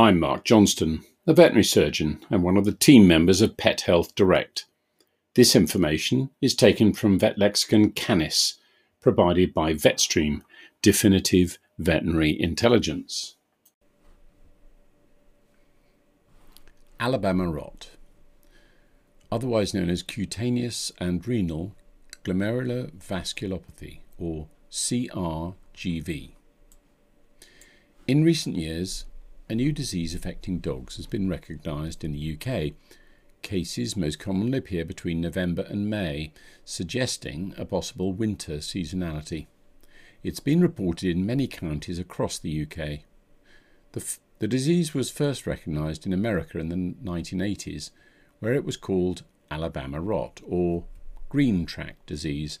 [0.00, 4.14] I'm Mark Johnston, a veterinary surgeon and one of the team members of Pet Health
[4.14, 4.64] Direct.
[5.34, 8.58] This information is taken from Vetlexicon Canis,
[9.02, 10.40] provided by VetStream,
[10.80, 13.36] Definitive Veterinary Intelligence.
[16.98, 17.90] Alabama rot,
[19.30, 21.76] otherwise known as cutaneous and renal
[22.24, 26.30] glomerular vasculopathy, or CRGV.
[28.06, 29.04] In recent years,
[29.50, 32.72] a new disease affecting dogs has been recognised in the UK.
[33.42, 36.32] Cases most commonly appear between November and May,
[36.64, 39.48] suggesting a possible winter seasonality.
[40.22, 43.00] It's been reported in many counties across the UK.
[43.90, 47.90] The, the disease was first recognised in America in the 1980s,
[48.38, 50.84] where it was called Alabama rot or
[51.28, 52.60] Greenetrack disease,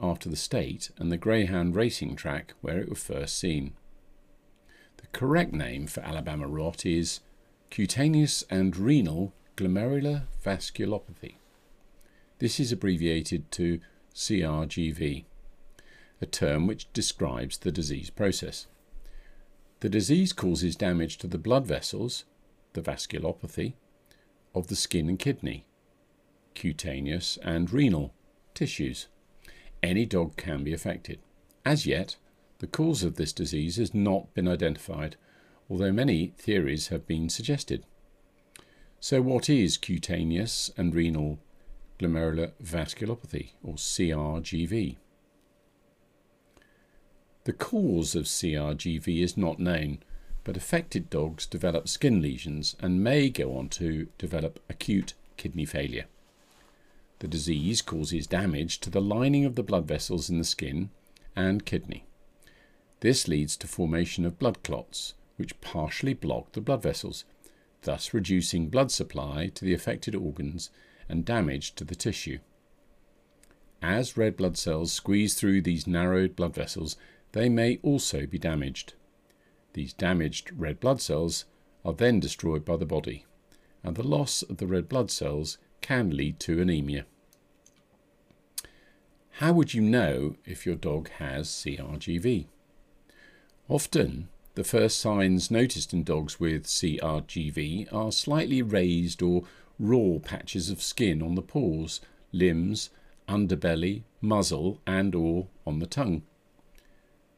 [0.00, 3.74] after the state and the greyhound racing track where it was first seen.
[5.16, 7.20] The correct name for Alabama rot is
[7.70, 11.36] cutaneous and renal glomerular vasculopathy.
[12.38, 13.80] This is abbreviated to
[14.14, 15.24] CRGV,
[16.20, 18.66] a term which describes the disease process.
[19.80, 22.24] The disease causes damage to the blood vessels,
[22.74, 23.72] the vasculopathy,
[24.54, 25.64] of the skin and kidney,
[26.54, 28.12] cutaneous and renal
[28.52, 29.06] tissues.
[29.82, 31.20] Any dog can be affected.
[31.64, 32.16] As yet,
[32.58, 35.16] the cause of this disease has not been identified,
[35.68, 37.84] although many theories have been suggested.
[39.00, 41.38] So, what is cutaneous and renal
[41.98, 44.96] glomerular vasculopathy, or CRGV?
[47.44, 49.98] The cause of CRGV is not known,
[50.44, 56.06] but affected dogs develop skin lesions and may go on to develop acute kidney failure.
[57.18, 60.90] The disease causes damage to the lining of the blood vessels in the skin
[61.34, 62.05] and kidney.
[63.00, 67.24] This leads to formation of blood clots, which partially block the blood vessels,
[67.82, 70.70] thus reducing blood supply to the affected organs
[71.08, 72.38] and damage to the tissue.
[73.82, 76.96] As red blood cells squeeze through these narrowed blood vessels,
[77.32, 78.94] they may also be damaged.
[79.74, 81.44] These damaged red blood cells
[81.84, 83.26] are then destroyed by the body,
[83.84, 87.04] and the loss of the red blood cells can lead to anemia.
[89.32, 92.46] How would you know if your dog has CRGV?
[93.68, 99.42] Often, the first signs noticed in dogs with CRGV are slightly raised or
[99.78, 102.00] raw patches of skin on the paws,
[102.32, 102.90] limbs,
[103.28, 106.22] underbelly, muzzle, and or on the tongue.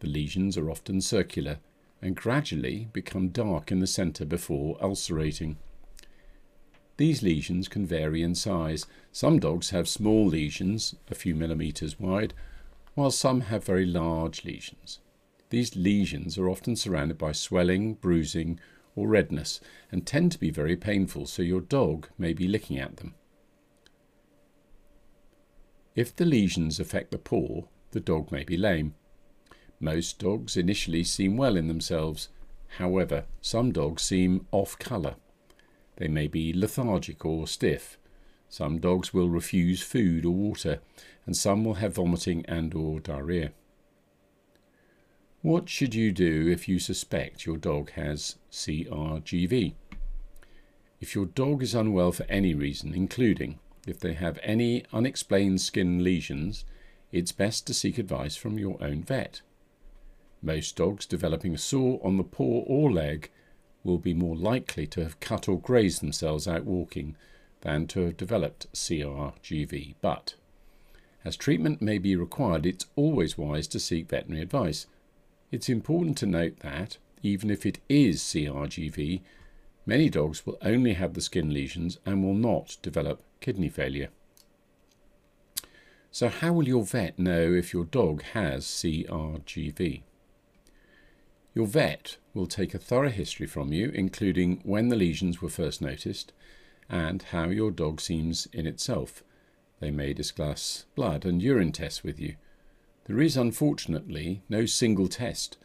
[0.00, 1.58] The lesions are often circular
[2.00, 5.58] and gradually become dark in the centre before ulcerating.
[6.96, 8.86] These lesions can vary in size.
[9.12, 12.32] Some dogs have small lesions, a few millimetres wide,
[12.94, 15.00] while some have very large lesions.
[15.50, 18.58] These lesions are often surrounded by swelling, bruising,
[18.96, 19.60] or redness
[19.90, 23.14] and tend to be very painful, so your dog may be licking at them.
[25.94, 28.94] If the lesions affect the paw, the dog may be lame.
[29.78, 32.28] Most dogs initially seem well in themselves.
[32.78, 35.14] However, some dogs seem off colour.
[35.96, 37.98] They may be lethargic or stiff.
[38.48, 40.80] Some dogs will refuse food or water,
[41.26, 43.52] and some will have vomiting and or diarrhea.
[45.44, 49.74] What should you do if you suspect your dog has CRGV?
[51.02, 56.02] If your dog is unwell for any reason, including if they have any unexplained skin
[56.02, 56.64] lesions,
[57.12, 59.42] it's best to seek advice from your own vet.
[60.40, 63.28] Most dogs developing a sore on the paw or leg
[63.82, 67.16] will be more likely to have cut or grazed themselves out walking
[67.60, 69.96] than to have developed CRGV.
[70.00, 70.36] But
[71.22, 74.86] as treatment may be required, it's always wise to seek veterinary advice.
[75.50, 79.20] It's important to note that, even if it is CRGV,
[79.86, 84.08] many dogs will only have the skin lesions and will not develop kidney failure.
[86.10, 90.02] So, how will your vet know if your dog has CRGV?
[91.54, 95.80] Your vet will take a thorough history from you, including when the lesions were first
[95.80, 96.32] noticed
[96.88, 99.22] and how your dog seems in itself.
[99.80, 102.36] They may discuss blood and urine tests with you,
[103.04, 105.58] there is unfortunately no single test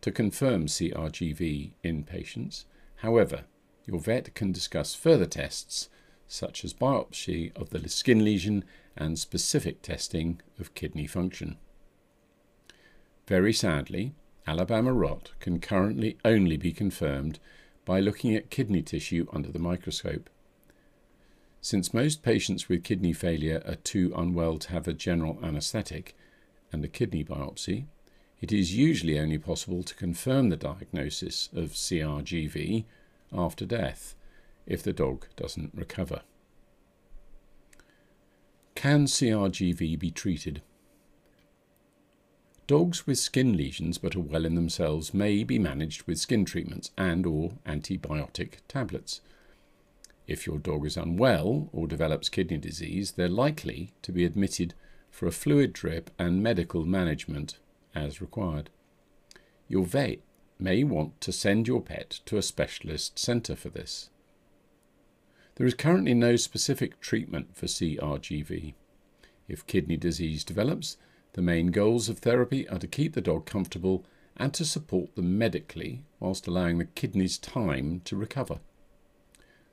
[0.00, 2.64] to confirm CRGV in patients.
[2.96, 3.44] However,
[3.86, 5.88] your vet can discuss further tests
[6.28, 8.64] such as biopsy of the skin lesion
[8.96, 11.56] and specific testing of kidney function.
[13.26, 14.14] Very sadly,
[14.46, 17.38] Alabama rot can currently only be confirmed
[17.84, 20.30] by looking at kidney tissue under the microscope.
[21.60, 26.16] Since most patients with kidney failure are too unwell to have a general anaesthetic,
[26.76, 27.86] and a kidney biopsy,
[28.42, 32.84] it is usually only possible to confirm the diagnosis of CRGV
[33.32, 34.14] after death
[34.66, 36.20] if the dog doesn't recover.
[38.74, 40.60] Can CRGV be treated?
[42.66, 46.90] Dogs with skin lesions but are well in themselves may be managed with skin treatments
[46.98, 49.22] and or antibiotic tablets.
[50.26, 54.74] If your dog is unwell or develops kidney disease, they're likely to be admitted
[55.10, 57.58] for a fluid drip and medical management
[57.94, 58.70] as required.
[59.68, 60.18] Your vet
[60.58, 64.10] may want to send your pet to a specialist centre for this.
[65.56, 68.74] There is currently no specific treatment for CRGV.
[69.48, 70.96] If kidney disease develops,
[71.32, 74.04] the main goals of therapy are to keep the dog comfortable
[74.36, 78.60] and to support them medically whilst allowing the kidneys time to recover.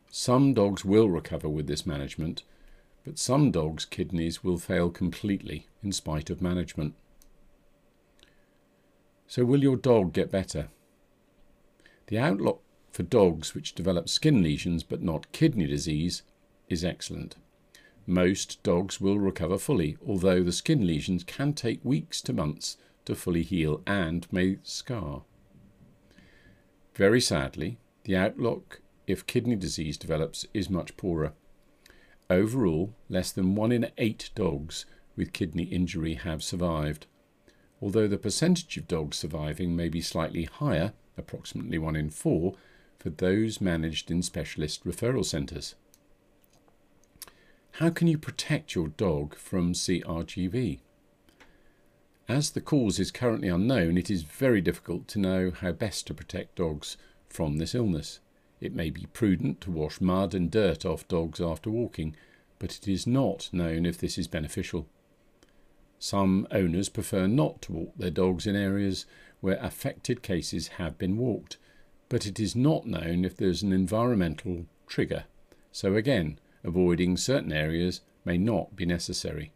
[0.10, 2.44] Some dogs will recover with this management,
[3.04, 6.96] but some dogs' kidneys will fail completely in spite of management.
[9.28, 10.70] So, will your dog get better?
[12.08, 12.62] The outlook
[12.92, 16.22] for dogs which develop skin lesions but not kidney disease
[16.70, 17.36] is excellent.
[18.06, 23.16] Most dogs will recover fully, although the skin lesions can take weeks to months to
[23.16, 25.24] fully heal and may scar.
[26.96, 31.34] Very sadly, the outlook if kidney disease develops is much poorer.
[32.30, 34.86] Overall, less than 1 in 8 dogs
[35.16, 37.06] with kidney injury have survived,
[37.82, 42.56] although the percentage of dogs surviving may be slightly higher, approximately 1 in 4,
[42.98, 45.76] for those managed in specialist referral centres.
[47.78, 50.80] How can you protect your dog from CRGV?
[52.30, 56.14] As the cause is currently unknown, it is very difficult to know how best to
[56.14, 56.96] protect dogs
[57.28, 58.20] from this illness.
[58.64, 62.16] It may be prudent to wash mud and dirt off dogs after walking,
[62.60, 64.88] but it is not known if this is beneficial.
[66.00, 69.06] Some owners prefer not to walk their dogs in areas
[69.42, 71.58] where affected cases have been walked,
[72.08, 75.26] but it is not known if there's an environmental trigger.
[75.74, 79.52] So again, avoiding certain areas may not be necessary.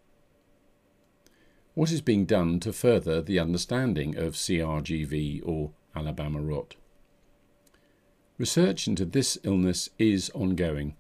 [1.75, 6.75] What is being done to further the understanding of CRGV or Alabama rot?
[8.37, 10.95] Research into this illness is ongoing.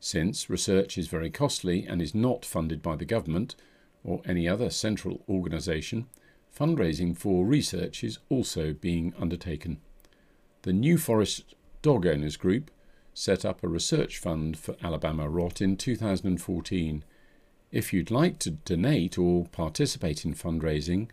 [0.00, 3.54] Since research is very costly and is not funded by the government
[4.02, 6.08] or any other central organisation,
[6.56, 9.80] fundraising for research is also being undertaken.
[10.62, 12.72] The New Forest Dog Owners Group
[13.14, 17.04] set up a research fund for Alabama Rot in 2014.
[17.70, 21.08] If you'd like to donate or participate in fundraising,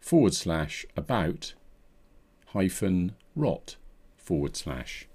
[0.00, 1.54] forward slash about
[2.48, 3.76] hyphen rot
[4.16, 5.07] forward slash.